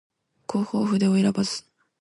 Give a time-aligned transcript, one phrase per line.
[0.47, 1.63] 弘法筆を選ばず